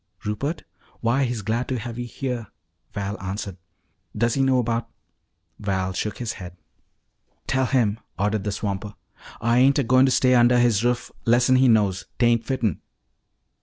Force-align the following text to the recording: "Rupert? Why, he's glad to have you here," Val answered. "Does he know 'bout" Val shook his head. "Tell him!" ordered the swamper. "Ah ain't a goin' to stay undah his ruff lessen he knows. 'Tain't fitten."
"Rupert? 0.25 0.63
Why, 1.01 1.25
he's 1.25 1.43
glad 1.43 1.67
to 1.67 1.77
have 1.77 1.99
you 1.99 2.07
here," 2.07 2.47
Val 2.91 3.21
answered. 3.21 3.57
"Does 4.17 4.33
he 4.33 4.41
know 4.41 4.63
'bout" 4.63 4.89
Val 5.69 5.93
shook 5.93 6.17
his 6.17 6.33
head. 6.41 6.57
"Tell 7.45 7.67
him!" 7.67 7.99
ordered 8.17 8.43
the 8.43 8.51
swamper. 8.51 8.95
"Ah 9.41 9.53
ain't 9.53 9.77
a 9.77 9.83
goin' 9.83 10.07
to 10.07 10.11
stay 10.11 10.33
undah 10.33 10.57
his 10.59 10.83
ruff 10.83 11.11
lessen 11.25 11.57
he 11.57 11.67
knows. 11.67 12.05
'Tain't 12.17 12.43
fitten." 12.43 12.81